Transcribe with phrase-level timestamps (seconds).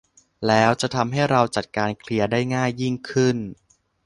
[0.47, 3.37] แล้วจะทำให้เราจัดการเคลียร์ได้ง่ายยิ่งขึ้น